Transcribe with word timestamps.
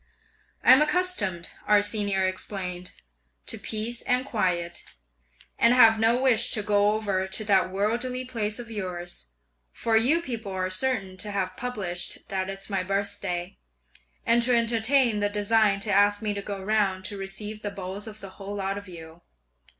"'I'm 0.63 0.81
accustomed,' 0.81 1.49
our 1.67 1.83
Senior 1.83 2.25
explained, 2.25 2.93
'to 3.45 3.59
peace 3.59 4.01
and 4.01 4.25
quiet, 4.25 4.83
and 5.59 5.75
have 5.75 5.99
no 5.99 6.19
wish 6.19 6.49
to 6.53 6.63
go 6.63 6.93
over 6.93 7.27
to 7.27 7.43
that 7.45 7.69
worldly 7.69 8.25
place 8.25 8.57
of 8.57 8.71
yours; 8.71 9.27
for 9.71 9.95
you 9.95 10.19
people 10.19 10.53
are 10.53 10.71
certain 10.71 11.17
to 11.17 11.29
have 11.29 11.55
published 11.55 12.27
that 12.29 12.49
it's 12.49 12.67
my 12.67 12.81
birthday, 12.81 13.59
and 14.25 14.41
to 14.41 14.55
entertain 14.55 15.19
the 15.19 15.29
design 15.29 15.79
to 15.81 15.91
ask 15.93 16.19
me 16.19 16.33
to 16.33 16.41
go 16.41 16.59
round 16.63 17.05
to 17.05 17.15
receive 17.15 17.61
the 17.61 17.69
bows 17.69 18.07
of 18.07 18.21
the 18.21 18.29
whole 18.29 18.55
lot 18.55 18.79
of 18.79 18.87
you. 18.87 19.21